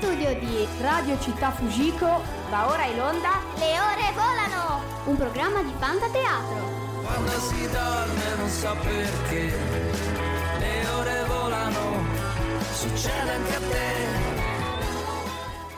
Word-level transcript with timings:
studio 0.00 0.32
di 0.38 0.66
Radio 0.80 1.20
Città 1.20 1.50
Fujiko 1.50 2.22
va 2.48 2.70
ora 2.70 2.86
in 2.86 2.98
onda 2.98 3.38
Le 3.56 3.78
ore 3.78 4.12
volano! 4.14 4.82
un 5.04 5.14
programma 5.16 5.62
di 5.62 5.72
Fantateatro. 5.78 7.02
Quando 7.04 7.30
si 7.32 7.68
dorme 7.70 8.34
non 8.38 8.48
so 8.48 8.74
perché 8.82 9.52
le 10.58 10.88
ore 10.96 11.24
volano, 11.26 12.02
succede 12.72 13.30
anche 13.30 13.54
a 13.54 13.60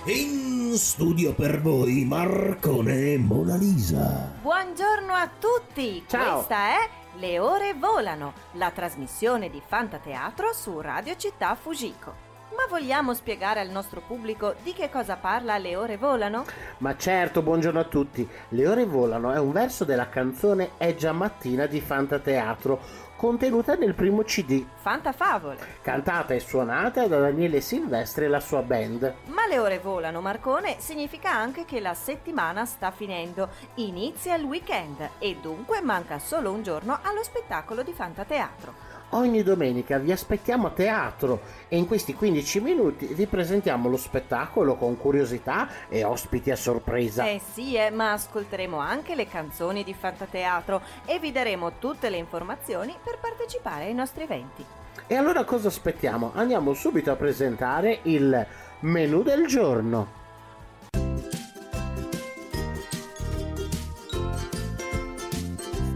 te. 0.05 0.13
In 0.13 0.77
studio 0.77 1.35
per 1.35 1.61
voi 1.61 2.05
Marcone 2.05 3.13
e 3.15 3.19
Mona 3.19 3.57
Lisa. 3.57 4.31
Buongiorno 4.41 5.13
a 5.15 5.29
tutti! 5.37 6.05
Ciao. 6.07 6.35
Questa 6.37 6.69
è 6.69 6.89
Le 7.17 7.39
ore 7.41 7.75
volano, 7.75 8.35
la 8.53 8.71
trasmissione 8.71 9.51
di 9.51 9.61
Fantateatro 9.67 10.53
su 10.53 10.81
Radio 10.81 11.17
Città 11.17 11.57
Fujiko. 11.57 12.31
Ma 12.55 12.67
vogliamo 12.69 13.15
spiegare 13.15 13.61
al 13.61 13.71
nostro 13.71 14.03
pubblico 14.07 14.55
di 14.63 14.73
che 14.75 14.91
cosa 14.91 15.17
parla 15.17 15.57
Le 15.57 15.75
ore 15.75 15.97
volano? 15.97 16.45
Ma 16.79 16.97
certo, 16.97 17.41
buongiorno 17.41 17.81
a 17.81 17.85
tutti. 17.85 18.29
Le 18.49 18.69
ore 18.69 18.85
volano 18.85 19.33
è 19.33 19.39
un 19.39 19.53
verso 19.53 19.85
della 19.85 20.09
canzone 20.09 20.73
È 20.77 20.95
già 20.95 21.13
mattina 21.13 21.67
di 21.67 21.81
Fantateatro, 21.81 22.81
contenuta 23.17 23.75
nel 23.75 23.95
primo 23.95 24.23
CD, 24.23 24.67
Fantafavole! 24.75 25.79
cantata 25.81 26.35
e 26.35 26.41
suonata 26.41 27.07
da 27.07 27.21
Daniele 27.21 27.61
Silvestri 27.61 28.25
e 28.27 28.29
la 28.29 28.41
sua 28.41 28.63
band. 28.63 29.15
Ma 29.27 29.47
le 29.47 29.59
ore 29.59 29.79
volano, 29.79 30.21
Marcone, 30.21 30.77
significa 30.79 31.33
anche 31.33 31.65
che 31.65 31.81
la 31.81 31.95
settimana 31.95 32.67
sta 32.67 32.91
finendo, 32.91 33.49
inizia 33.77 34.35
il 34.35 34.45
weekend 34.45 35.09
e 35.19 35.37
dunque 35.41 35.81
manca 35.81 36.19
solo 36.19 36.51
un 36.51 36.63
giorno 36.63 36.99
allo 37.03 37.23
spettacolo 37.23 37.83
di 37.83 37.93
Fantateatro. 37.93 39.01
Ogni 39.15 39.43
domenica 39.43 39.99
vi 39.99 40.11
aspettiamo 40.11 40.69
a 40.69 40.71
teatro 40.71 41.43
e 41.69 41.77
in 41.77 41.87
questi 41.87 42.15
15 42.15 42.61
minuti 42.61 43.07
vi 43.07 43.27
presentiamo 43.27 43.91
lo 43.91 43.99
spettacolo 43.99 44.77
con 44.77 44.97
curiosità 44.97 45.69
e 45.91 46.03
ospiti 46.03 46.51
a 46.51 46.57
sorpresa. 46.57 47.27
Eh 47.27 47.39
sì, 47.53 47.75
eh, 47.75 47.91
ma 47.91 48.13
ascolteremo 48.13 48.79
anche 48.79 49.15
le 49.15 49.29
canzoni 49.29 49.85
di 49.85 49.93
Fantateatro 49.93 50.81
e 51.05 51.19
vi 51.19 51.31
daremo 51.31 51.73
tutte 51.79 52.09
le 52.09 52.17
informazioni 52.17 52.95
per 53.05 53.19
partecipare 53.21 53.85
ai 53.85 53.95
nostri 53.95 54.23
eventi. 54.23 54.65
E 55.07 55.15
allora 55.15 55.45
cosa 55.45 55.69
aspettiamo? 55.69 56.33
Andiamo 56.35 56.73
subito 56.73 57.11
a 57.11 57.17
presentare 57.17 57.99
il 58.05 58.47
menù 58.81 59.23
del 59.23 59.47
giorno. 59.47 60.21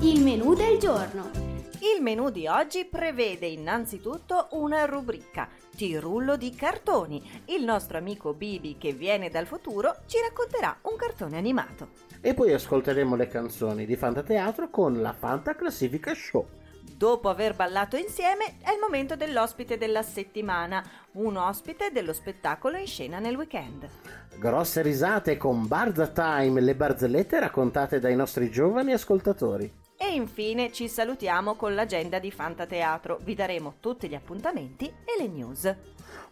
Il 0.01 0.23
menù 0.23 0.53
del 0.53 0.79
giorno. 0.79 1.46
Il 1.95 2.03
menù 2.03 2.31
di 2.31 2.49
oggi 2.49 2.85
prevede 2.85 3.47
innanzitutto 3.47 4.49
una 4.53 4.87
rubrica 4.87 5.49
Tirullo 5.77 6.37
di 6.37 6.53
cartoni. 6.53 7.43
Il 7.45 7.63
nostro 7.63 7.97
amico 7.97 8.33
Bibi 8.33 8.77
che 8.77 8.93
viene 8.93 9.31
dal 9.31 9.47
futuro 9.47 9.95
ci 10.07 10.17
racconterà 10.21 10.77
un 10.83 10.97
cartone 10.97 11.37
animato. 11.37 11.91
E 12.21 12.35
poi 12.35 12.53
ascolteremo 12.53 13.15
le 13.15 13.29
canzoni 13.29 13.87
di 13.87 13.95
Fantateatro 13.95 14.69
con 14.69 15.01
la 15.01 15.13
Fanta 15.13 15.55
Classifica 15.55 16.13
Show. 16.13 16.49
Dopo 16.83 17.29
aver 17.29 17.55
ballato 17.55 17.97
insieme 17.97 18.57
è 18.63 18.73
il 18.73 18.81
momento 18.81 19.15
dell'ospite 19.15 19.79
della 19.79 20.03
settimana, 20.03 20.85
un 21.13 21.37
ospite 21.37 21.93
dello 21.93 22.13
spettacolo 22.13 22.79
in 22.79 22.87
scena 22.87 23.21
nel 23.21 23.37
weekend. 23.37 23.89
Grosse 24.39 24.83
risate 24.83 25.37
con 25.37 25.69
Barza 25.69 26.09
Time, 26.09 26.61
le 26.61 26.75
barzellette 26.75 27.39
raccontate 27.39 28.01
dai 28.01 28.17
nostri 28.17 28.51
giovani 28.51 28.93
ascoltatori. 28.93 29.85
Infine 30.17 30.73
ci 30.73 30.89
salutiamo 30.89 31.57
con 31.57 31.75
l'agenda 31.75 32.19
di 32.19 32.31
Fantateatro. 32.31 33.19
Vi 33.23 33.35
daremo 33.35 33.75
tutti 33.81 34.09
gli 34.09 34.15
appuntamenti 34.15 34.87
e 34.87 35.23
le 35.23 35.29
news. 35.29 35.77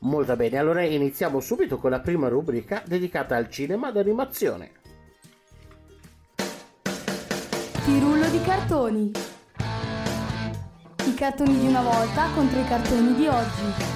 Molto 0.00 0.34
bene, 0.36 0.56
allora 0.56 0.82
iniziamo 0.82 1.38
subito 1.38 1.76
con 1.76 1.90
la 1.90 2.00
prima 2.00 2.28
rubrica 2.28 2.82
dedicata 2.86 3.36
al 3.36 3.50
cinema 3.50 3.90
d'animazione. 3.90 4.72
Tirullo 7.84 8.26
di 8.30 8.40
cartoni. 8.40 9.10
I 11.04 11.14
cartoni 11.14 11.58
di 11.58 11.66
una 11.66 11.82
volta 11.82 12.30
contro 12.34 12.58
i 12.58 12.64
cartoni 12.64 13.14
di 13.14 13.26
oggi. 13.26 13.92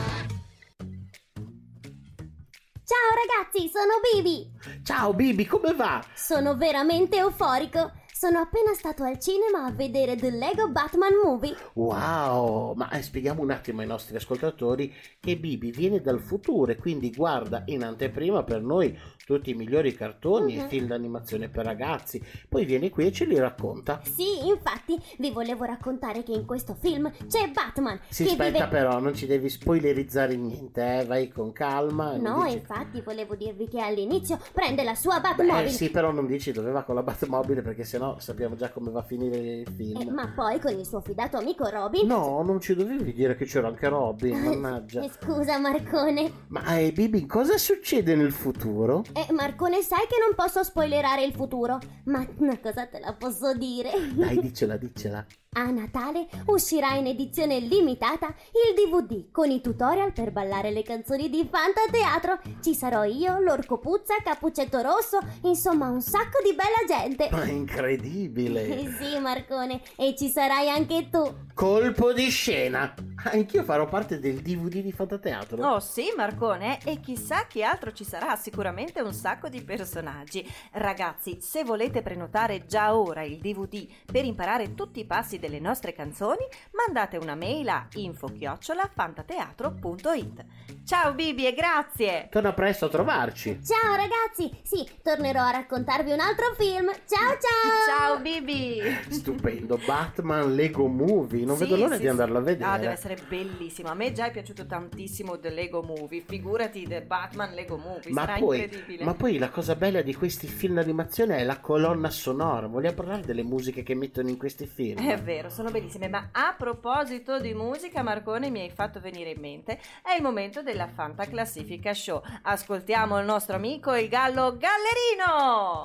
Ciao 2.85 3.11
ragazzi, 3.15 3.71
sono 3.73 3.95
Bibi! 4.13 4.51
Ciao 4.83 5.15
Bibi, 5.15 5.47
come 5.47 5.73
va? 5.73 6.05
Sono 6.15 6.57
veramente 6.57 7.17
euforico! 7.17 7.93
Sono 8.19 8.39
appena 8.41 8.75
stato 8.75 9.05
al 9.05 9.21
cinema 9.21 9.65
a 9.65 9.71
vedere 9.71 10.17
The 10.17 10.31
Lego 10.31 10.69
Batman 10.71 11.13
Movie. 11.23 11.55
Wow, 11.75 12.75
ma 12.75 12.91
eh, 12.91 13.01
spieghiamo 13.01 13.41
un 13.41 13.53
attimo 13.53 13.81
ai 13.81 13.87
nostri 13.87 14.17
ascoltatori 14.17 14.93
che 15.21 15.37
Bibi 15.37 15.71
viene 15.71 16.01
dal 16.01 16.19
futuro 16.19 16.73
e 16.73 16.77
quindi 16.77 17.13
guarda 17.13 17.63
in 17.67 17.85
anteprima 17.85 18.43
per 18.43 18.61
noi 18.61 18.99
tutti 19.25 19.51
i 19.51 19.55
migliori 19.55 19.95
cartoni 19.95 20.57
e 20.57 20.63
Mhm. 20.63 20.69
film 20.69 20.87
d'animazione 20.89 21.49
per 21.49 21.65
ragazzi, 21.65 22.21
poi 22.49 22.65
viene 22.65 22.91
qui 22.91 23.07
e 23.07 23.13
ce 23.13 23.25
li 23.25 23.39
racconta. 23.39 24.01
Sì, 24.03 24.49
infatti, 24.49 25.01
vi 25.19 25.31
volevo 25.31 25.63
raccontare 25.63 26.25
che 26.25 26.33
in 26.33 26.45
questo 26.45 26.75
film 26.75 27.09
c'è 27.29 27.49
Batman 27.51 28.01
Si 28.09 28.25
che 28.25 28.31
aspetta 28.31 28.65
vive... 28.65 28.67
però, 28.69 28.99
non 28.99 29.15
ci 29.15 29.27
devi 29.27 29.49
spoilerizzare 29.49 30.35
niente, 30.35 31.03
eh? 31.03 31.05
vai 31.05 31.29
con 31.29 31.53
calma. 31.53 32.17
No, 32.17 32.43
dici- 32.43 32.57
infatti 32.57 33.01
volevo 33.01 33.37
dirvi 33.37 33.69
che 33.69 33.81
all'inizio 33.81 34.41
prende 34.53 34.83
la 34.83 34.97
sua 34.97 35.21
Batmobile. 35.21 35.69
sì, 35.69 35.89
però 35.91 36.11
non 36.11 36.27
dici 36.27 36.51
dove 36.51 36.73
va 36.73 36.83
con 36.83 36.97
la 36.97 37.03
Batmobile 37.05 37.63
perché 37.63 37.85
sennò 37.85 38.07
sappiamo 38.19 38.55
già 38.57 38.71
come 38.71 38.91
va 38.91 39.01
a 39.01 39.03
finire 39.03 39.37
il 39.37 39.67
Eh, 39.69 39.71
film. 39.73 40.13
ma 40.15 40.33
poi 40.35 40.59
con 40.61 40.73
il 40.73 40.87
suo 40.87 41.01
fidato 41.01 41.37
amico 41.37 41.69
Robin... 41.69 42.07
No, 42.07 42.43
non 42.43 42.61
ci 42.61 42.75
dovevi 42.75 43.13
dire 43.13 43.37
che 43.37 43.45
c'era 43.45 43.69
anche 43.69 43.89
Robin, 43.89 44.37
mannaggia. 44.39 45.03
Eh, 45.03 45.11
Scusa 45.11 45.59
Marcone. 45.59 46.31
Ma 46.49 46.77
eh, 46.79 46.93
Bibi, 46.93 47.27
cosa 47.27 47.57
succede 47.59 48.15
nel 48.15 48.33
futuro? 48.33 49.05
Eh, 49.13 49.33
Marcone, 49.33 49.83
sai 49.83 50.07
che 50.09 50.17
non 50.25 50.35
posso 50.35 50.63
spoilerare 50.63 51.25
il 51.25 51.33
futuro, 51.35 51.79
ma 52.05 52.27
una 52.37 52.59
cosa 52.61 52.87
te 52.87 52.99
la 53.01 53.13
posso 53.13 53.55
dire. 53.55 53.91
Dai, 54.15 54.39
dicela, 54.41 54.77
dicela. 54.77 55.25
A 55.59 55.71
Natale 55.71 56.29
uscirà 56.47 56.95
in 56.95 57.09
edizione 57.09 57.59
limitata 57.59 58.29
il 58.29 58.75
DVD 58.77 59.33
con 59.33 59.51
i 59.51 59.61
tutorial 59.61 60.13
per 60.13 60.31
ballare 60.31 60.71
le 60.71 60.85
canzoni 60.85 61.29
di 61.29 61.49
Fantateatro. 61.51 62.39
Ci 62.63 62.77
sarò 62.77 63.03
io, 63.03 63.41
l'Orco 63.41 63.79
Puzza, 63.79 64.15
Cappuccetto 64.23 64.81
Rosso, 64.81 65.19
insomma 65.43 65.89
un 65.89 66.01
sacco 66.01 66.39
di 66.45 66.55
bella 66.55 66.87
gente. 66.87 67.29
Ma 67.33 67.45
incredibile. 67.47 68.67
Sì, 68.99 69.19
Marcone, 69.19 69.81
e 69.97 70.15
ci 70.17 70.29
sarai 70.29 70.69
anche 70.71 71.09
tu. 71.11 71.23
Colpo 71.55 72.13
di 72.13 72.31
scena. 72.31 72.95
Anch'io 73.25 73.65
farò 73.65 73.87
parte 73.87 74.21
del 74.21 74.41
DVD 74.41 74.81
di 74.81 74.93
Fantateatro. 74.93 75.61
Oh 75.67 75.81
sì, 75.81 76.13
Marcone, 76.17 76.79
e 76.85 77.01
chissà 77.01 77.47
chi 77.47 77.65
altro 77.65 77.93
ci 77.93 78.05
sarà, 78.05 78.37
sicuramente 78.37 79.01
un 79.01 79.13
sacco 79.13 79.49
di 79.49 79.61
personaggi. 79.63 80.49
Ragazzi, 80.73 81.39
se 81.41 81.65
volete 81.65 82.03
prenotare 82.03 82.67
già 82.67 82.95
ora 82.97 83.23
il 83.25 83.39
DVD 83.39 83.87
per 84.11 84.25
imparare 84.25 84.75
tutti 84.75 85.01
i 85.01 85.05
passi 85.05 85.39
delle 85.41 85.59
nostre 85.59 85.93
canzoni, 85.93 86.47
mandate 86.73 87.17
una 87.17 87.35
mail 87.35 87.69
a 87.69 87.87
info-fantateatro.it. 87.95 90.45
Ciao 90.85 91.13
Bibi 91.13 91.47
e 91.47 91.53
grazie! 91.53 92.29
Torna 92.31 92.53
presto 92.53 92.85
a 92.87 92.89
trovarci. 92.89 93.59
Ciao 93.63 93.95
ragazzi, 93.97 94.51
sì, 94.63 94.89
tornerò 95.03 95.43
a 95.43 95.51
raccontarvi 95.51 96.13
un 96.13 96.21
altro 96.21 96.55
film. 96.57 96.87
Ciao 97.07 97.37
ciao! 97.39 97.41
Ciao 97.87 98.19
Bibi! 98.21 98.81
Stupendo, 99.11 99.79
Batman 99.85 100.55
Lego 100.55 100.87
Movie. 100.87 101.45
Non 101.45 101.57
Sì, 101.57 101.65
vedo 101.65 101.77
l'ora 101.77 101.97
sì, 101.97 102.03
di 102.03 102.09
andarlo 102.09 102.37
sì. 102.37 102.41
a 102.41 102.45
vedere. 102.45 102.71
Ah, 102.71 102.79
deve 102.79 102.93
essere 102.93 103.17
bellissimo. 103.27 103.89
A 103.89 103.95
me 103.95 104.13
già 104.13 104.27
è 104.27 104.31
piaciuto 104.31 104.67
tantissimo 104.67 105.39
The 105.39 105.51
Lego 105.51 105.83
Movie. 105.83 106.23
Figurati 106.27 106.85
The 106.87 107.03
Batman 107.03 107.55
Lego 107.55 107.77
Movie. 107.77 108.13
Ma 108.13 108.25
Sarà 108.25 108.39
poi, 108.39 108.61
incredibile. 108.61 109.05
ma 109.05 109.15
poi 109.15 109.39
la 109.39 109.51
cosa 109.51 109.75
bella 109.75 110.03
di 110.03 110.15
questi 110.15 110.47
film 110.47 110.75
d'animazione 110.75 111.39
è 111.39 111.45
la 111.45 111.59
colonna 111.59 112.11
sonora. 112.11 112.67
Vogliamo 112.67 112.95
parlare 112.95 113.23
delle 113.23 113.43
musiche 113.43 113.83
che 113.83 113.95
mettono 113.95 114.29
in 114.29 114.37
questi 114.37 114.67
film? 114.67 114.99
È 114.99 115.17
vero, 115.21 115.51
sono 115.51 115.71
bellissime, 115.71 116.09
ma 116.09 116.29
a 116.33 116.55
proposito 116.57 117.39
di 117.41 117.55
musica, 117.55 118.03
Marcone 118.03 118.51
mi 118.51 118.61
hai 118.61 118.71
fatto 118.71 119.01
venire 119.01 119.31
in 119.31 119.41
mente, 119.41 119.81
è 120.03 120.15
il 120.17 120.23
momento 120.23 120.63
della 120.63 120.87
Fanta 120.87 121.25
Classifica 121.27 121.95
Show. 121.95 122.23
Ascoltiamo 122.43 123.19
il 123.19 123.25
nostro 123.25 123.57
amico 123.57 123.95
il 123.95 124.09
gallo 124.09 124.57
Gallerino! 124.57 125.83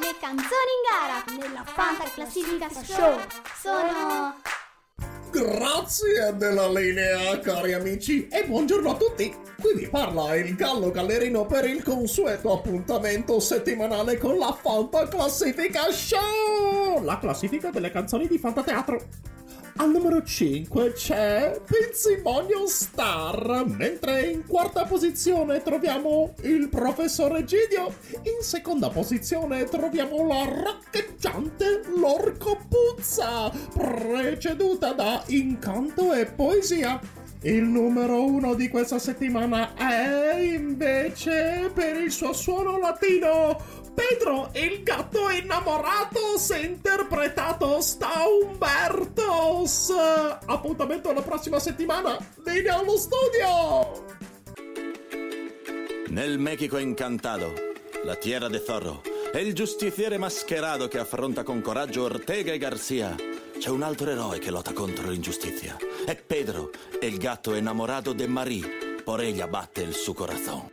Le 0.00 0.14
canzoni 0.20 0.72
in 0.76 1.36
gara 1.36 1.46
nella 1.46 1.64
Fanta 1.64 2.04
Classifica 2.04 2.68
Show 2.68 3.18
sono 3.54 4.41
Grazie 5.32 6.36
della 6.36 6.68
linea, 6.68 7.38
cari 7.38 7.72
amici, 7.72 8.28
e 8.28 8.44
buongiorno 8.44 8.90
a 8.90 8.96
tutti! 8.96 9.34
Qui 9.58 9.74
vi 9.74 9.88
parla 9.88 10.36
il 10.36 10.54
Gallo 10.54 10.90
Gallerino 10.90 11.46
per 11.46 11.64
il 11.64 11.82
consueto 11.82 12.52
appuntamento 12.52 13.40
settimanale 13.40 14.18
con 14.18 14.36
la 14.36 14.52
Fanta 14.52 15.08
Classifica 15.08 15.90
Show! 15.90 17.02
La 17.02 17.18
classifica 17.18 17.70
delle 17.70 17.90
canzoni 17.90 18.26
di 18.26 18.36
Fantateatro. 18.36 19.00
Al 19.82 19.90
numero 19.90 20.22
5 20.22 20.92
c'è 20.92 21.60
Pizzimonio 21.66 22.68
Star, 22.68 23.64
mentre 23.66 24.30
in 24.30 24.46
quarta 24.46 24.84
posizione 24.84 25.60
troviamo 25.60 26.34
il 26.42 26.68
professor 26.68 27.34
Egidio, 27.34 27.92
in 28.22 28.42
seconda 28.42 28.90
posizione 28.90 29.64
troviamo 29.64 30.24
la 30.24 30.44
raccheggiante 30.44 31.80
Lorco 31.96 32.60
Puzza, 32.68 33.50
preceduta 33.74 34.92
da 34.92 35.20
Incanto 35.26 36.12
e 36.12 36.26
Poesia. 36.26 37.00
Il 37.44 37.64
numero 37.64 38.24
uno 38.24 38.54
di 38.54 38.68
questa 38.68 39.00
settimana 39.00 39.74
è 39.74 40.38
invece 40.38 41.70
per 41.74 41.96
il 41.96 42.12
suo 42.12 42.32
suono 42.32 42.78
latino 42.78 43.80
Pedro 43.94 44.50
il 44.54 44.82
gatto 44.82 45.28
innamoratos 45.28 46.50
interpretato 46.50 47.78
da 47.98 48.24
Umbertos. 48.42 49.90
Appuntamento 50.46 51.10
alla 51.10 51.22
prossima 51.22 51.58
settimana. 51.58 52.16
Linea 52.44 52.78
allo 52.78 52.96
studio. 52.96 54.06
Nel 56.08 56.38
México 56.38 56.76
encantado, 56.76 57.52
la 58.04 58.14
tierra 58.16 58.48
de 58.48 58.62
Zorro, 58.64 59.02
e 59.32 59.40
il 59.40 59.54
giustiziere 59.54 60.18
mascherato 60.18 60.88
che 60.88 60.98
affronta 60.98 61.42
con 61.42 61.60
coraggio 61.60 62.04
Ortega 62.04 62.52
e 62.52 62.58
Garcia. 62.58 63.14
C'è 63.58 63.70
un 63.70 63.82
altro 63.82 64.10
eroe 64.10 64.38
che 64.38 64.50
lotta 64.50 64.72
contro 64.72 65.08
l'ingiustizia. 65.08 65.76
È 66.04 66.16
Pedro, 66.16 66.70
il 67.00 67.16
gatto 67.16 67.54
innamorato 67.54 68.12
de 68.12 68.26
Marie. 68.26 69.00
Por 69.04 69.22
ella 69.22 69.46
batte 69.46 69.82
il 69.82 69.94
suo 69.94 70.12
corazón. 70.14 70.70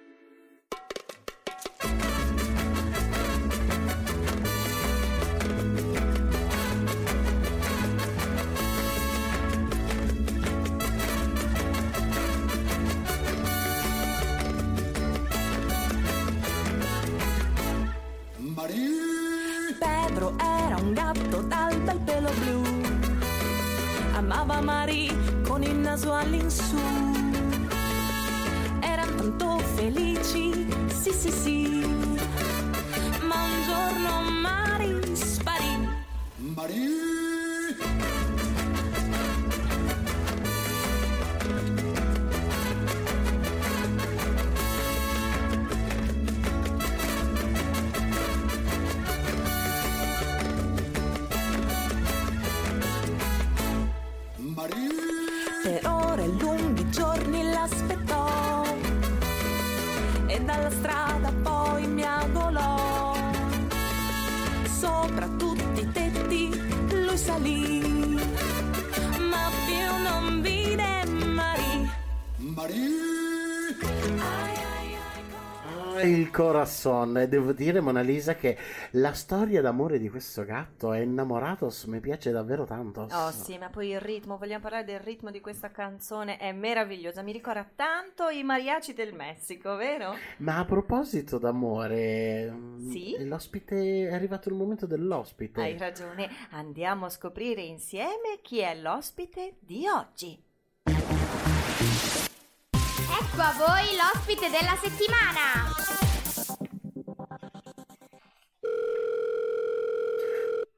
Pedro 19.77 20.35
era 20.39 20.75
un 20.81 20.93
gatto 20.93 21.41
dal 21.43 21.77
bel 21.81 21.99
pelo 21.99 22.31
blu. 22.31 22.58
Amava 24.31 24.61
Marie 24.61 25.11
con 25.41 25.63
il 25.63 25.75
naso 25.75 26.13
all'insù. 26.13 26.77
Erano 28.79 29.15
tanto 29.15 29.57
felici, 29.73 30.67
sì 30.85 31.11
sì 31.11 31.31
sì. 31.31 31.83
Ma 33.27 33.41
un 33.41 33.63
giorno 33.65 34.29
Marie 34.39 35.15
sparì. 35.15 35.89
Per 36.53 36.69
il 76.09 76.29
corazon. 76.31 77.17
E 77.17 77.27
devo 77.27 77.53
dire, 77.53 77.79
Mona 77.79 78.01
Lisa, 78.01 78.35
che 78.35 78.57
la 78.91 79.13
storia 79.13 79.61
d'amore 79.61 79.99
di 79.99 80.09
questo 80.09 80.43
gatto 80.43 80.91
è 80.93 80.99
innamoratos 80.99 81.85
mi 81.85 81.99
piace 81.99 82.31
davvero 82.31 82.65
tanto. 82.65 83.07
Oh 83.11 83.31
sì, 83.31 83.57
ma 83.57 83.69
poi 83.69 83.89
il 83.89 83.99
ritmo, 83.99 84.37
vogliamo 84.37 84.61
parlare 84.61 84.83
del 84.83 84.99
ritmo 84.99 85.31
di 85.31 85.39
questa 85.41 85.71
canzone, 85.71 86.37
è 86.37 86.51
meravigliosa, 86.51 87.21
mi 87.21 87.31
ricorda 87.31 87.67
tanto 87.75 88.29
i 88.29 88.43
mariachi 88.43 88.93
del 88.93 89.13
Messico, 89.13 89.75
vero? 89.75 90.15
Ma 90.37 90.57
a 90.59 90.65
proposito 90.65 91.37
d'amore, 91.37 92.53
Sì? 92.89 93.15
l'ospite 93.25 94.07
è 94.07 94.13
arrivato 94.13 94.49
il 94.49 94.55
momento 94.55 94.85
dell'ospite. 94.85 95.61
Hai 95.61 95.77
ragione, 95.77 96.29
andiamo 96.51 97.05
a 97.05 97.09
scoprire 97.09 97.61
insieme 97.61 98.39
chi 98.41 98.59
è 98.59 98.75
l'ospite 98.75 99.55
di 99.59 99.85
oggi. 99.87 100.47
Ecco 103.21 103.41
a 103.41 103.53
voi 103.57 103.97
l'ospite 103.97 104.49
della 104.49 104.77
settimana. 104.81 105.67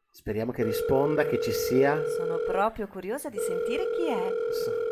Speriamo 0.10 0.52
che 0.52 0.64
risponda, 0.64 1.28
che 1.28 1.40
ci 1.40 1.52
sia. 1.52 2.02
Sono 2.18 2.38
proprio 2.38 2.88
curiosa 2.88 3.30
di 3.30 3.38
sentire 3.38 3.92
chi 3.92 4.08
è. 4.08 4.91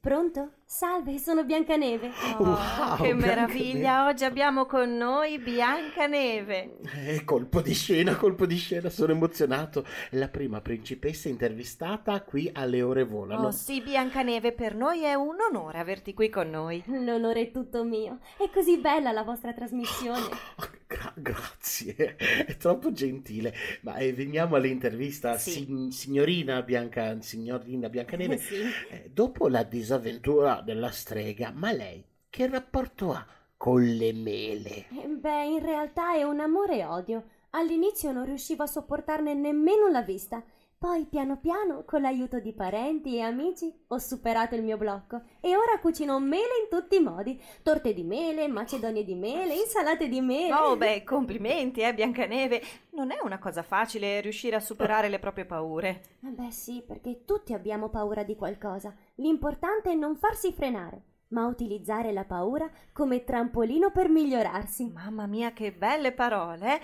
Pronto? 0.00 0.52
Salve, 0.64 1.18
sono 1.18 1.44
Biancaneve. 1.44 2.10
Oh, 2.38 2.44
Wow, 2.44 2.56
che 2.96 3.14
Biancaneve. 3.14 3.14
meraviglia! 3.14 4.06
Oggi 4.06 4.24
abbiamo 4.24 4.64
con 4.64 4.96
noi 4.96 5.38
Biancaneve. 5.38 6.78
Eh, 6.94 7.22
colpo 7.24 7.60
di 7.60 7.74
scena, 7.74 8.16
colpo 8.16 8.46
di 8.46 8.56
scena, 8.56 8.88
sono 8.88 9.12
emozionato. 9.12 9.84
La 10.12 10.28
prima 10.28 10.62
principessa 10.62 11.28
intervistata 11.28 12.22
qui 12.22 12.50
alle 12.54 12.80
ore 12.80 13.04
volano. 13.04 13.48
Oh 13.48 13.50
sì, 13.50 13.82
Biancaneve, 13.82 14.52
per 14.52 14.74
noi 14.74 15.02
è 15.02 15.12
un 15.12 15.36
onore 15.38 15.78
averti 15.78 16.14
qui 16.14 16.30
con 16.30 16.48
noi. 16.48 16.82
L'onore 16.86 17.42
è 17.42 17.50
tutto 17.50 17.84
mio. 17.84 18.20
È 18.38 18.48
così 18.50 18.78
bella 18.78 19.12
la 19.12 19.22
vostra 19.22 19.52
trasmissione. 19.52 20.20
Gra- 20.90 21.14
grazie, 21.16 22.16
è 22.46 22.56
troppo 22.56 22.90
gentile. 22.92 23.54
Ma 23.82 23.96
eh, 23.96 24.12
veniamo 24.12 24.56
all'intervista, 24.56 25.38
Sì. 25.38 25.50
Sin- 25.52 25.90
signorina 25.92 26.62
Bianca, 26.62 27.20
signorina 27.20 27.88
Biancaneve. 27.88 28.36
Sì. 28.38 28.76
Eh, 28.88 29.08
dopo 29.12 29.48
la 29.48 29.62
disavventura 29.62 30.60
della 30.62 30.90
strega, 30.90 31.52
ma 31.52 31.70
lei 31.72 32.04
che 32.28 32.48
rapporto 32.48 33.12
ha 33.12 33.24
con 33.56 33.82
le 33.84 34.12
mele? 34.12 34.86
Eh, 34.88 35.06
Beh, 35.08 35.44
in 35.46 35.60
realtà 35.64 36.14
è 36.14 36.22
un 36.22 36.40
amore 36.40 36.78
e 36.78 36.84
odio. 36.84 37.24
All'inizio 37.50 38.12
non 38.12 38.24
riuscivo 38.24 38.62
a 38.64 38.66
sopportarne 38.66 39.34
nemmeno 39.34 39.88
la 39.88 40.02
vista. 40.02 40.42
Poi, 40.82 41.04
piano 41.04 41.36
piano, 41.36 41.84
con 41.84 42.00
l'aiuto 42.00 42.40
di 42.40 42.54
parenti 42.54 43.16
e 43.16 43.20
amici, 43.20 43.70
ho 43.88 43.98
superato 43.98 44.54
il 44.54 44.62
mio 44.62 44.78
blocco 44.78 45.20
e 45.38 45.54
ora 45.54 45.78
cucino 45.78 46.18
mele 46.18 46.62
in 46.62 46.70
tutti 46.70 46.96
i 46.96 47.00
modi. 47.00 47.38
Torte 47.62 47.92
di 47.92 48.02
mele, 48.02 48.48
macedonie 48.48 49.04
di 49.04 49.14
mele, 49.14 49.56
insalate 49.56 50.08
di 50.08 50.22
mele. 50.22 50.54
Oh, 50.54 50.78
beh, 50.78 51.04
complimenti, 51.04 51.82
eh, 51.82 51.92
Biancaneve. 51.92 52.62
Non 52.92 53.10
è 53.10 53.18
una 53.22 53.38
cosa 53.38 53.62
facile 53.62 54.22
riuscire 54.22 54.56
a 54.56 54.60
superare 54.60 55.10
le 55.10 55.18
proprie 55.18 55.44
paure. 55.44 56.00
Eh 56.24 56.30
Beh 56.30 56.50
sì, 56.50 56.82
perché 56.86 57.26
tutti 57.26 57.52
abbiamo 57.52 57.90
paura 57.90 58.22
di 58.22 58.34
qualcosa. 58.34 58.96
L'importante 59.16 59.90
è 59.90 59.94
non 59.94 60.16
farsi 60.16 60.50
frenare, 60.50 61.02
ma 61.28 61.44
utilizzare 61.44 62.10
la 62.10 62.24
paura 62.24 62.66
come 62.94 63.22
trampolino 63.22 63.90
per 63.90 64.08
migliorarsi. 64.08 64.90
Mamma 64.90 65.26
mia, 65.26 65.52
che 65.52 65.72
belle 65.72 66.12
parole! 66.12 66.80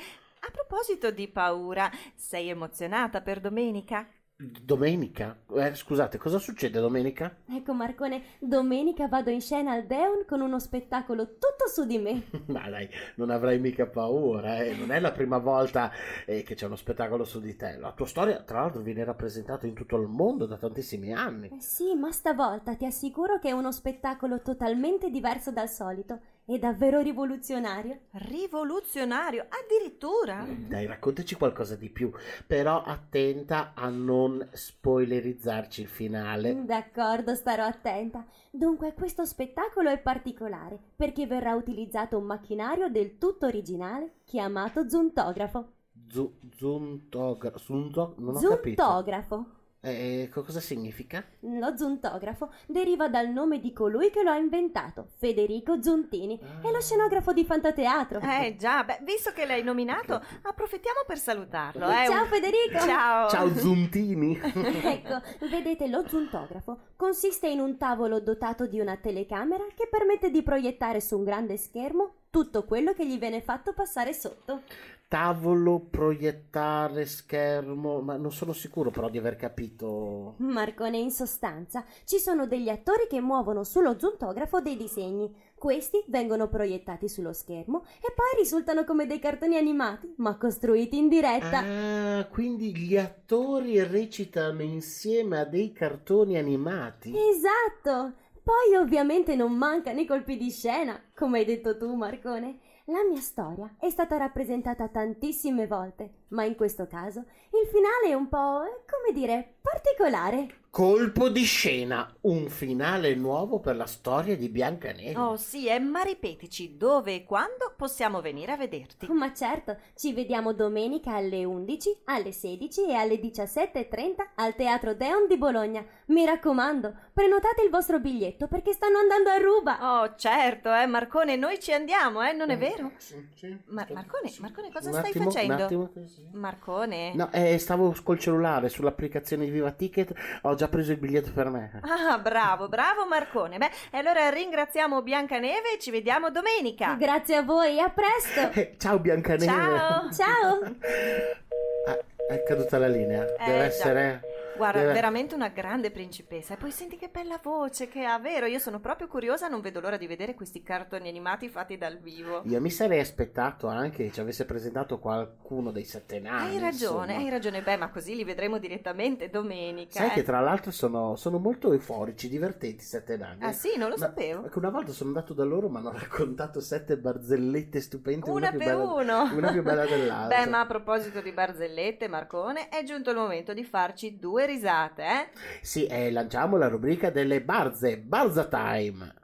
A 0.46 0.50
proposito 0.52 1.10
di 1.10 1.26
paura, 1.26 1.90
sei 2.14 2.50
emozionata 2.50 3.20
per 3.20 3.40
domenica? 3.40 4.06
Domenica? 4.36 5.36
Eh, 5.56 5.74
scusate, 5.74 6.18
cosa 6.18 6.38
succede 6.38 6.78
domenica? 6.78 7.38
Ecco 7.48 7.72
Marcone, 7.72 8.22
domenica 8.38 9.08
vado 9.08 9.30
in 9.30 9.40
scena 9.40 9.72
al 9.72 9.86
Deon 9.86 10.24
con 10.24 10.40
uno 10.40 10.60
spettacolo 10.60 11.30
tutto 11.30 11.66
su 11.66 11.84
di 11.84 11.98
me. 11.98 12.28
Ma 12.46 12.70
dai, 12.70 12.88
non 13.16 13.30
avrai 13.30 13.58
mica 13.58 13.86
paura, 13.86 14.58
eh? 14.62 14.72
Non 14.76 14.92
è 14.92 15.00
la 15.00 15.10
prima 15.10 15.38
volta 15.38 15.90
eh, 16.24 16.44
che 16.44 16.54
c'è 16.54 16.66
uno 16.66 16.76
spettacolo 16.76 17.24
su 17.24 17.40
di 17.40 17.56
te. 17.56 17.76
La 17.76 17.92
tua 17.92 18.06
storia, 18.06 18.40
tra 18.44 18.60
l'altro, 18.60 18.82
viene 18.82 19.02
rappresentata 19.02 19.66
in 19.66 19.74
tutto 19.74 19.96
il 19.96 20.06
mondo 20.06 20.46
da 20.46 20.58
tantissimi 20.58 21.12
anni. 21.12 21.48
Eh 21.48 21.60
sì, 21.60 21.96
ma 21.96 22.12
stavolta 22.12 22.76
ti 22.76 22.84
assicuro 22.84 23.40
che 23.40 23.48
è 23.48 23.52
uno 23.52 23.72
spettacolo 23.72 24.42
totalmente 24.42 25.10
diverso 25.10 25.50
dal 25.50 25.68
solito 25.68 26.20
e 26.46 26.58
davvero 26.58 27.00
rivoluzionario. 27.00 27.98
Rivoluzionario, 28.12 29.46
addirittura? 29.48 30.46
Dai, 30.48 30.86
raccontaci 30.86 31.34
qualcosa 31.34 31.74
di 31.76 31.90
più, 31.90 32.10
però 32.46 32.82
attenta 32.82 33.72
a 33.74 33.88
non 33.88 34.48
spoilerizzarci 34.52 35.82
il 35.82 35.88
finale. 35.88 36.64
D'accordo, 36.64 37.34
starò 37.34 37.64
attenta. 37.64 38.24
Dunque, 38.50 38.94
questo 38.94 39.24
spettacolo 39.24 39.90
è 39.90 39.98
particolare 39.98 40.78
perché 40.94 41.26
verrà 41.26 41.54
utilizzato 41.54 42.16
un 42.16 42.24
macchinario 42.24 42.88
del 42.88 43.18
tutto 43.18 43.46
originale 43.46 44.20
chiamato 44.24 44.88
zuntografo. 44.88 45.72
Zu- 46.08 46.38
Zuntogra- 46.56 47.56
Zunto- 47.58 48.14
non 48.18 48.36
ho 48.36 48.40
capito. 48.40 48.82
Zuntografo. 48.82 49.46
Eh, 49.80 50.28
co- 50.32 50.42
cosa 50.42 50.58
significa? 50.60 51.24
Lo 51.40 51.76
zuntografo 51.76 52.50
deriva 52.66 53.08
dal 53.08 53.28
nome 53.28 53.60
di 53.60 53.72
colui 53.72 54.10
che 54.10 54.22
lo 54.22 54.30
ha 54.30 54.36
inventato, 54.36 55.10
Federico 55.16 55.80
Zuntini, 55.80 56.38
è 56.38 56.70
lo 56.72 56.80
scenografo 56.80 57.32
di 57.32 57.44
Fantateatro. 57.44 58.18
Eh 58.20 58.56
già, 58.58 58.82
beh, 58.82 59.00
visto 59.02 59.32
che 59.32 59.46
l'hai 59.46 59.62
nominato, 59.62 60.20
approfittiamo 60.42 61.00
per 61.06 61.18
salutarlo. 61.18 61.88
eh. 61.88 62.06
Ciao 62.06 62.24
Federico! 62.24 62.78
Ciao! 62.80 63.28
Ciao 63.28 63.54
Zuntini! 63.54 64.36
ecco, 64.42 65.20
vedete, 65.48 65.86
lo 65.86 66.04
zuntografo 66.08 66.78
consiste 66.96 67.46
in 67.46 67.60
un 67.60 67.76
tavolo 67.76 68.18
dotato 68.20 68.66
di 68.66 68.80
una 68.80 68.96
telecamera 68.96 69.64
che 69.74 69.86
permette 69.88 70.30
di 70.30 70.42
proiettare 70.42 71.00
su 71.00 71.16
un 71.16 71.24
grande 71.24 71.56
schermo 71.56 72.14
tutto 72.30 72.64
quello 72.64 72.92
che 72.92 73.06
gli 73.06 73.18
viene 73.18 73.40
fatto 73.40 73.72
passare 73.72 74.12
sotto. 74.12 74.62
Tavolo, 75.08 75.80
proiettare, 75.80 77.06
schermo, 77.06 78.00
ma 78.00 78.16
non 78.16 78.32
sono 78.32 78.52
sicuro 78.52 78.90
però 78.90 79.08
di 79.08 79.18
aver 79.18 79.36
capito. 79.36 80.34
Marcone, 80.38 80.98
in 80.98 81.10
sostanza, 81.10 81.84
ci 82.04 82.18
sono 82.18 82.46
degli 82.46 82.68
attori 82.68 83.06
che 83.08 83.20
muovono 83.20 83.62
sullo 83.62 83.98
zontografo 83.98 84.60
dei 84.60 84.76
disegni. 84.76 85.32
Questi 85.54 86.04
vengono 86.08 86.48
proiettati 86.48 87.08
sullo 87.08 87.32
schermo 87.32 87.84
e 87.98 88.12
poi 88.14 88.38
risultano 88.38 88.84
come 88.84 89.06
dei 89.06 89.18
cartoni 89.18 89.56
animati, 89.56 90.12
ma 90.18 90.36
costruiti 90.36 90.98
in 90.98 91.08
diretta. 91.08 91.62
Ah, 91.64 92.26
quindi 92.26 92.76
gli 92.76 92.96
attori 92.96 93.82
recitano 93.82 94.62
insieme 94.62 95.38
a 95.38 95.44
dei 95.44 95.72
cartoni 95.72 96.36
animati. 96.36 97.14
Esatto! 97.16 98.24
Poi 98.42 98.76
ovviamente 98.76 99.34
non 99.34 99.54
mancano 99.54 99.98
i 99.98 100.06
colpi 100.06 100.36
di 100.36 100.50
scena, 100.50 101.00
come 101.16 101.40
hai 101.40 101.44
detto 101.44 101.76
tu, 101.76 101.94
Marcone. 101.94 102.60
La 102.88 103.02
mia 103.02 103.20
storia 103.20 103.74
è 103.80 103.90
stata 103.90 104.16
rappresentata 104.16 104.86
tantissime 104.86 105.66
volte, 105.66 106.26
ma 106.28 106.44
in 106.44 106.54
questo 106.54 106.86
caso 106.86 107.24
il 107.50 107.68
finale 107.68 108.10
è 108.10 108.14
un 108.14 108.28
po', 108.28 108.62
eh, 108.62 108.84
come 108.86 109.12
dire, 109.12 109.56
particolare. 109.60 110.65
Colpo 110.76 111.30
di 111.30 111.44
scena, 111.44 112.06
un 112.24 112.50
finale 112.50 113.14
nuovo 113.14 113.60
per 113.60 113.76
la 113.76 113.86
storia 113.86 114.36
di 114.36 114.50
Biancaneve. 114.50 115.18
Oh 115.18 115.36
sì, 115.36 115.68
eh, 115.68 115.78
ma 115.78 116.02
ripetici 116.02 116.76
dove 116.76 117.14
e 117.14 117.24
quando 117.24 117.72
possiamo 117.74 118.20
venire 118.20 118.52
a 118.52 118.58
vederti. 118.58 119.06
Ma 119.10 119.32
certo, 119.32 119.78
ci 119.94 120.12
vediamo 120.12 120.52
domenica 120.52 121.14
alle 121.14 121.44
11, 121.46 122.00
alle 122.04 122.30
16 122.30 122.90
e 122.90 122.92
alle 122.92 123.18
17.30 123.18 124.32
al 124.34 124.54
Teatro 124.54 124.92
Deon 124.92 125.26
di 125.26 125.38
Bologna. 125.38 125.82
Mi 126.08 126.26
raccomando, 126.26 126.92
prenotate 127.10 127.62
il 127.62 127.70
vostro 127.70 127.98
biglietto 127.98 128.46
perché 128.46 128.74
stanno 128.74 128.98
andando 128.98 129.30
a 129.30 129.38
ruba. 129.38 130.02
Oh 130.02 130.14
certo, 130.14 130.70
eh, 130.74 130.84
Marcone, 130.84 131.36
noi 131.36 131.58
ci 131.58 131.72
andiamo, 131.72 132.22
eh, 132.22 132.34
non 132.34 132.50
è 132.50 132.58
vero? 132.58 132.92
Sì, 132.98 133.26
sì. 133.34 133.58
Ma- 133.68 133.86
Marcone, 133.94 134.30
Marcone, 134.40 134.70
cosa 134.70 134.90
Un 134.90 134.94
stai 134.96 135.08
attimo, 135.08 135.30
facendo? 135.30 135.54
Un 135.54 135.62
attimo. 135.62 135.90
Marcone? 136.32 137.14
No, 137.14 137.32
eh, 137.32 137.56
stavo 137.56 137.96
col 138.02 138.18
cellulare 138.18 138.68
sull'applicazione 138.68 139.46
di 139.46 139.50
Viva 139.50 139.70
Ticket, 139.70 140.12
ho 140.42 140.54
già 140.54 140.64
preso 140.68 140.92
il 140.92 140.98
biglietto 140.98 141.30
per 141.32 141.48
me. 141.50 141.80
Ah, 141.82 142.18
bravo, 142.18 142.68
bravo 142.68 143.06
Marcone. 143.06 143.58
Beh, 143.58 143.70
e 143.90 143.98
allora 143.98 144.28
ringraziamo 144.30 145.02
Biancaneve 145.02 145.74
e 145.74 145.78
ci 145.78 145.90
vediamo 145.90 146.30
domenica. 146.30 146.94
Grazie 146.94 147.36
a 147.36 147.42
voi, 147.42 147.80
a 147.80 147.90
presto. 147.90 148.58
Eh, 148.58 148.76
ciao 148.78 148.98
Biancaneve. 148.98 149.44
Ciao. 149.46 150.12
Ciao. 150.12 150.58
Ah, 151.88 151.96
è 152.34 152.42
caduta 152.42 152.78
la 152.78 152.88
linea. 152.88 153.24
Deve 153.24 153.58
già. 153.58 153.64
essere. 153.64 154.20
Guarda, 154.56 154.80
deve- 154.80 154.92
veramente 154.92 155.34
una 155.34 155.48
grande 155.48 155.90
principessa. 155.90 156.54
E 156.54 156.56
poi 156.56 156.70
senti 156.70 156.96
che 156.96 157.08
bella 157.08 157.38
voce 157.42 157.88
che 157.88 158.04
ha, 158.04 158.18
vero? 158.18 158.46
Io 158.46 158.58
sono 158.58 158.80
proprio 158.80 159.06
curiosa, 159.08 159.48
non 159.48 159.60
vedo 159.60 159.80
l'ora 159.80 159.96
di 159.96 160.06
vedere 160.06 160.34
questi 160.34 160.62
cartoni 160.62 161.08
animati 161.08 161.48
fatti 161.48 161.76
dal 161.76 161.98
vivo. 161.98 162.42
Io 162.46 162.60
mi 162.60 162.70
sarei 162.70 163.00
aspettato 163.00 163.68
anche 163.68 164.04
che 164.04 164.12
ci 164.12 164.20
avesse 164.20 164.44
presentato 164.44 164.98
qualcuno 164.98 165.70
dei 165.70 165.84
sette 165.84 166.18
nani. 166.20 166.54
Hai 166.54 166.58
ragione, 166.58 167.12
insomma. 167.12 167.24
hai 167.24 167.30
ragione. 167.30 167.62
Beh, 167.62 167.76
ma 167.76 167.90
così 167.90 168.16
li 168.16 168.24
vedremo 168.24 168.58
direttamente 168.58 169.30
domenica. 169.30 170.00
Sai 170.00 170.08
eh. 170.08 170.12
che 170.12 170.22
tra 170.22 170.40
l'altro 170.40 170.70
sono, 170.70 171.16
sono 171.16 171.38
molto 171.38 171.72
euforici, 171.72 172.28
divertenti 172.28 172.82
i 172.82 172.86
sette 172.86 173.16
nani. 173.16 173.44
Ah 173.44 173.52
sì, 173.52 173.76
non 173.76 173.88
lo 173.88 173.96
Ma- 173.96 174.06
sapevo. 174.06 174.46
Ecco, 174.46 174.58
una 174.58 174.70
volta 174.70 174.92
sono 174.92 175.10
andato 175.10 175.34
da 175.34 175.44
loro, 175.44 175.68
mi 175.68 175.76
hanno 175.76 175.92
raccontato 175.96 176.60
sette 176.60 176.96
barzellette 176.96 177.80
stupende. 177.80 178.30
Una 178.30 178.50
più 178.50 178.58
per 178.58 178.66
bella, 178.68 178.92
uno. 178.92 179.22
Una 179.34 179.52
più 179.52 179.62
bella 179.62 179.84
dell'altra. 179.86 180.44
Beh, 180.44 180.50
ma 180.50 180.60
a 180.60 180.66
proposito 180.66 181.20
di 181.20 181.32
barzellette, 181.32 182.08
Marcone, 182.08 182.68
è 182.68 182.82
giunto 182.82 183.10
il 183.10 183.16
momento 183.16 183.52
di 183.52 183.64
farci 183.64 184.18
due 184.18 184.45
risate, 184.46 185.02
eh? 185.02 185.28
Sì, 185.60 185.86
eh, 185.86 186.10
lanciamo 186.10 186.56
la 186.56 186.68
rubrica 186.68 187.10
delle 187.10 187.42
barze. 187.42 187.98
Barza 187.98 188.46
time. 188.46 189.14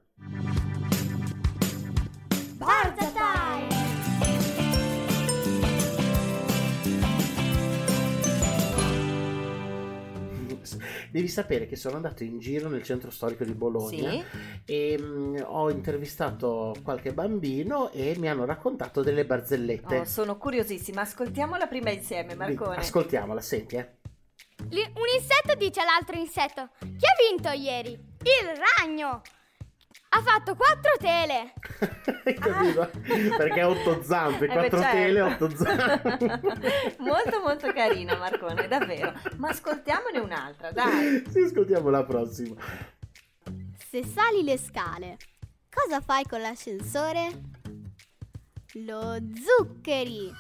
Barza 2.63 3.11
Time! 3.11 3.81
Devi 11.11 11.29
sapere 11.29 11.67
che 11.67 11.77
sono 11.77 11.97
andato 11.97 12.23
in 12.23 12.39
giro 12.39 12.69
nel 12.69 12.83
centro 12.83 13.11
storico 13.11 13.45
di 13.45 13.53
Bologna 13.53 14.11
Sì? 14.13 14.25
e 14.65 14.97
mm, 14.99 15.39
ho 15.45 15.71
intervistato 15.71 16.75
qualche 16.83 17.13
bambino 17.13 17.91
e 17.91 18.15
mi 18.17 18.29
hanno 18.29 18.45
raccontato 18.45 19.03
delle 19.03 19.27
barzellette. 19.27 19.99
Oh, 19.99 20.05
sono 20.05 20.39
curiosissima. 20.39 21.01
Ascoltiamola 21.03 21.67
prima 21.67 21.91
insieme, 21.91 22.35
Marcone. 22.35 22.77
Ascoltiamola, 22.77 23.41
senti, 23.41 23.77
eh. 23.77 24.01
Un 24.59 25.19
insetto 25.19 25.55
dice 25.57 25.81
all'altro 25.81 26.17
insetto: 26.17 26.71
Chi 26.79 27.07
ha 27.07 27.31
vinto 27.31 27.51
ieri? 27.51 27.93
Il 27.93 28.53
ragno! 28.79 29.23
Ha 30.15 30.21
fatto 30.21 30.55
quattro 30.55 30.93
tele! 30.99 31.55
Hai 32.25 32.35
capito? 32.35 32.91
Perché 33.37 33.61
ha 33.61 33.69
otto 33.69 34.03
zampe, 34.03 34.45
Eh 34.45 34.49
beh, 34.49 34.53
quattro 34.53 34.79
certo. 34.81 34.97
tele, 34.97 35.21
otto 35.23 35.57
zampe. 35.57 36.41
molto 37.01 37.41
molto 37.41 37.73
carina, 37.73 38.17
Marcone, 38.17 38.69
davvero. 38.69 39.15
Ma 39.37 39.49
ascoltiamone 39.49 40.19
un'altra, 40.19 40.71
dai. 40.71 41.25
Sì, 41.31 41.41
ascoltiamo 41.41 41.89
la 41.89 42.05
prossima. 42.05 42.55
Se 43.89 44.05
sali 44.05 44.43
le 44.43 44.59
scale, 44.59 45.17
cosa 45.71 46.01
fai 46.01 46.25
con 46.27 46.41
l'ascensore? 46.43 47.31
Lo 48.85 49.17
zuccheri! 49.35 50.31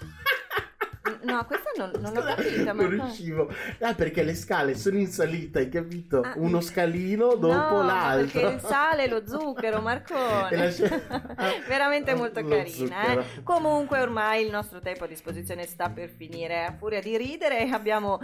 No, 1.22 1.44
questa 1.44 1.70
non, 1.76 1.90
non 2.00 2.12
l'ho 2.12 2.22
capita, 2.22 2.72
non 2.72 2.88
riuscivo. 2.88 3.48
Ah, 3.80 3.94
perché 3.94 4.22
le 4.22 4.34
scale 4.34 4.74
sono 4.74 4.98
in 4.98 5.08
salita, 5.08 5.58
hai 5.58 5.68
capito? 5.68 6.20
Ah, 6.20 6.32
Uno 6.36 6.60
scalino 6.60 7.34
dopo 7.34 7.76
no, 7.76 7.82
l'altro. 7.84 8.40
perché 8.40 8.54
il 8.56 8.60
sale 8.60 9.04
e 9.04 9.08
lo 9.08 9.22
zucchero, 9.26 9.80
Marcone. 9.80 10.70
Sce- 10.72 11.02
Veramente 11.68 12.10
Ah, 12.12 12.16
molto 12.16 12.44
carina. 12.44 13.06
Eh? 13.20 13.42
Comunque 13.42 14.00
ormai 14.00 14.44
il 14.44 14.50
nostro 14.50 14.80
tempo 14.80 15.04
a 15.04 15.06
disposizione 15.06 15.66
sta 15.66 15.88
per 15.90 16.08
finire. 16.08 16.64
A 16.64 16.74
furia 16.76 17.00
di 17.00 17.16
ridere 17.16 17.68
abbiamo, 17.70 18.20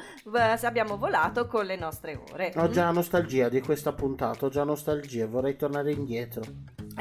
abbiamo 0.62 0.96
volato 0.96 1.46
con 1.46 1.64
le 1.66 1.76
nostre 1.76 2.20
ore. 2.32 2.52
Ho 2.56 2.68
già 2.70 2.90
nostalgia 2.90 3.48
di 3.48 3.60
questa 3.60 3.92
puntata, 3.92 4.46
ho 4.46 4.48
già 4.48 4.64
nostalgia, 4.64 5.26
vorrei 5.26 5.56
tornare 5.56 5.92
indietro. 5.92 6.42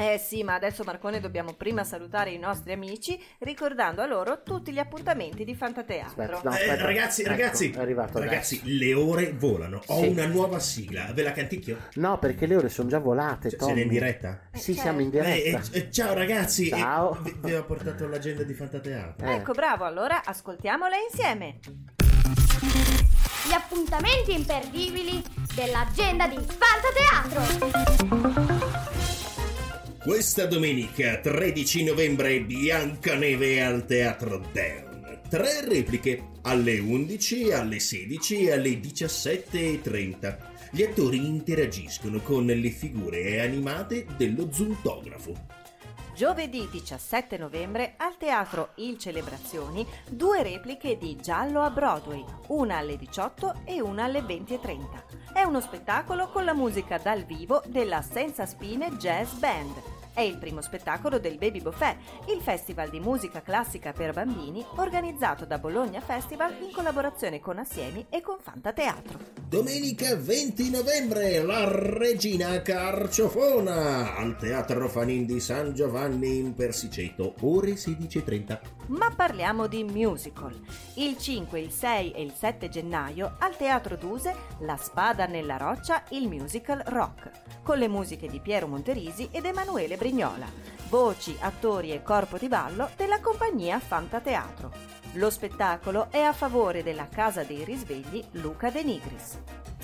Eh 0.00 0.16
sì, 0.18 0.44
ma 0.44 0.54
adesso 0.54 0.84
Marcone 0.84 1.18
dobbiamo 1.20 1.54
prima 1.54 1.82
salutare 1.82 2.30
i 2.30 2.38
nostri 2.38 2.72
amici 2.72 3.20
ricordando 3.38 4.00
a 4.00 4.06
loro 4.06 4.42
tutti 4.44 4.70
gli 4.72 4.78
appuntamenti 4.78 5.42
di 5.44 5.56
Fantateatro. 5.56 6.22
Aspetta, 6.22 6.40
no, 6.48 6.54
Eh, 6.56 6.62
aspetta. 6.62 6.84
ragazzi, 6.84 7.20
Ecco, 7.22 7.30
ragazzi, 7.30 7.70
è 7.72 7.78
arrivato 7.80 8.18
ragazzi, 8.20 8.60
le 8.78 8.94
ore 8.94 9.32
volano. 9.32 9.82
Ho 9.86 10.02
Sì. 10.02 10.06
una 10.08 10.26
nuova 10.26 10.60
sigla. 10.60 11.10
Ve 11.12 11.22
la 11.22 11.32
canticchio? 11.32 11.78
No, 11.94 12.18
perché 12.18 12.46
le 12.46 12.54
ore 12.56 12.68
sono 12.68 12.88
già 12.88 13.00
volate, 13.00 13.50
Cioè, 13.50 13.60
siete 13.60 13.80
in 13.80 13.88
diretta? 13.88 14.40
Sì, 14.52 14.70
Eh, 14.70 14.74
siamo 14.74 15.00
in 15.00 15.08
Eh, 15.08 15.10
diretta. 15.10 15.60
eh, 15.72 15.78
eh, 15.78 15.90
ciao 15.90 16.14
ragazzi. 16.14 16.68
Ciao. 16.68 17.16
Eh, 17.16 17.18
vi, 17.22 17.34
vi 17.40 17.54
ho 17.54 17.64
portato 17.64 18.06
l'agenda 18.06 18.44
di 18.44 18.54
Fantateatro. 18.54 19.26
Eh. 19.26 19.34
Ecco, 19.34 19.52
bravo, 19.52 19.84
allora 19.84 20.22
ascoltiamola 20.24 20.94
insieme. 21.10 21.58
Gli 23.48 23.52
appuntamenti 23.52 24.32
imperdibili 24.32 25.20
dell'agenda 25.54 26.28
di 26.28 26.36
Fantateatro! 26.36 28.67
Questa 30.08 30.46
domenica 30.46 31.18
13 31.18 31.84
novembre 31.84 32.40
Biancaneve 32.40 33.62
al 33.62 33.84
Teatro 33.84 34.42
Deon. 34.52 35.20
Tre 35.28 35.66
repliche 35.68 36.30
alle 36.44 36.78
11, 36.78 37.52
alle 37.52 37.78
16 37.78 38.46
e 38.46 38.52
alle 38.52 38.70
17.30. 38.70 40.38
Gli 40.70 40.82
attori 40.82 41.26
interagiscono 41.26 42.20
con 42.20 42.46
le 42.46 42.70
figure 42.70 43.42
animate 43.42 44.06
dello 44.16 44.50
zontografo. 44.50 45.34
Giovedì 46.16 46.66
17 46.70 47.36
novembre 47.36 47.92
al 47.98 48.16
teatro 48.16 48.70
Il 48.76 48.96
Celebrazioni 48.96 49.86
due 50.08 50.42
repliche 50.42 50.96
di 50.96 51.16
Giallo 51.16 51.60
a 51.60 51.68
Broadway, 51.68 52.24
una 52.48 52.78
alle 52.78 52.96
18 52.96 53.60
e 53.66 53.82
una 53.82 54.04
alle 54.04 54.22
20.30. 54.22 55.34
È 55.34 55.42
uno 55.42 55.60
spettacolo 55.60 56.28
con 56.30 56.46
la 56.46 56.54
musica 56.54 56.96
dal 56.96 57.24
vivo 57.24 57.62
della 57.66 58.00
Senza 58.00 58.46
Spine 58.46 58.96
Jazz 58.96 59.32
Band. 59.34 59.97
È 60.18 60.22
il 60.22 60.36
primo 60.36 60.60
spettacolo 60.60 61.20
del 61.20 61.38
Baby 61.38 61.62
Buffet, 61.62 61.96
il 62.34 62.40
festival 62.40 62.90
di 62.90 62.98
musica 62.98 63.40
classica 63.40 63.92
per 63.92 64.12
bambini 64.12 64.66
organizzato 64.74 65.44
da 65.44 65.58
Bologna 65.58 66.00
Festival 66.00 66.56
in 66.60 66.72
collaborazione 66.72 67.38
con 67.38 67.56
Assiemi 67.56 68.04
e 68.08 68.20
con 68.20 68.38
Fantateatro. 68.40 69.47
Domenica 69.48 70.14
20 70.14 70.68
novembre 70.68 71.40
la 71.42 71.66
Regina 71.66 72.60
Carciofona 72.60 74.14
al 74.14 74.36
Teatro 74.36 74.90
Fanin 74.90 75.24
di 75.24 75.40
San 75.40 75.72
Giovanni 75.72 76.36
in 76.36 76.52
Persiceto, 76.52 77.32
ore 77.40 77.70
16.30. 77.70 78.60
Ma 78.88 79.10
parliamo 79.10 79.66
di 79.66 79.84
musical. 79.84 80.54
Il 80.96 81.16
5, 81.16 81.60
il 81.60 81.70
6 81.70 82.10
e 82.10 82.22
il 82.22 82.34
7 82.36 82.68
gennaio 82.68 83.36
al 83.38 83.56
Teatro 83.56 83.96
Duse 83.96 84.34
La 84.58 84.76
Spada 84.76 85.24
nella 85.24 85.56
Roccia, 85.56 86.04
il 86.10 86.28
musical 86.28 86.82
rock, 86.84 87.30
con 87.62 87.78
le 87.78 87.88
musiche 87.88 88.28
di 88.28 88.40
Piero 88.40 88.66
Monterisi 88.66 89.30
ed 89.30 89.46
Emanuele 89.46 89.96
Brignola, 89.96 90.46
voci, 90.90 91.34
attori 91.40 91.92
e 91.92 92.02
corpo 92.02 92.36
di 92.36 92.48
ballo 92.48 92.90
della 92.98 93.20
compagnia 93.20 93.78
Fantateatro. 93.78 94.97
Lo 95.18 95.30
spettacolo 95.30 96.08
è 96.10 96.20
a 96.20 96.32
favore 96.32 96.84
della 96.84 97.08
Casa 97.08 97.42
dei 97.42 97.64
Risvegli 97.64 98.24
Luca 98.32 98.70
De 98.70 98.84
Nigris. 98.84 99.38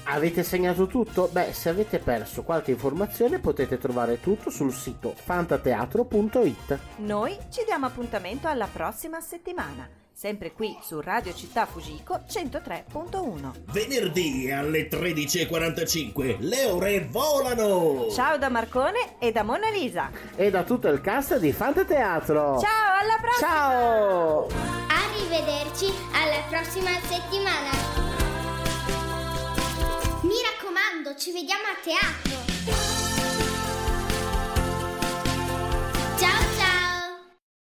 Avete 0.04 0.44
segnato 0.44 0.86
tutto? 0.86 1.28
Beh, 1.32 1.52
se 1.52 1.70
avete 1.70 1.98
perso 1.98 2.44
qualche 2.44 2.70
informazione 2.70 3.40
potete 3.40 3.76
trovare 3.78 4.20
tutto 4.20 4.50
sul 4.50 4.72
sito 4.72 5.12
fantateatro.it. 5.12 6.78
Noi 6.98 7.36
ci 7.50 7.64
diamo 7.64 7.86
appuntamento 7.86 8.46
alla 8.46 8.68
prossima 8.70 9.20
settimana, 9.20 9.88
sempre 10.12 10.52
qui 10.52 10.76
su 10.82 11.00
Radio 11.00 11.34
Città 11.34 11.66
Fugico 11.66 12.20
103.1. 12.28 13.72
Venerdì 13.72 14.52
alle 14.52 14.88
13.45 14.88 16.36
le 16.40 16.66
ore 16.66 17.08
volano! 17.10 18.08
Ciao 18.12 18.36
da 18.36 18.50
Marcone 18.50 19.18
e 19.18 19.32
da 19.32 19.42
Mona 19.42 19.70
Lisa! 19.70 20.10
E 20.36 20.50
da 20.50 20.62
tutto 20.62 20.86
il 20.88 21.00
cast 21.00 21.38
di 21.38 21.50
Fantateatro! 21.50 22.60
Ciao, 22.60 23.00
alla 23.00 23.18
prossima! 23.20 23.48
Ciao! 23.48 24.83
arrivederci 25.34 25.86
alla 26.12 26.44
prossima 26.48 26.90
settimana. 27.08 27.70
Mi 30.22 30.34
raccomando, 30.42 31.16
ci 31.18 31.32
vediamo 31.32 31.62
a 31.64 31.82
teatro! 31.82 32.53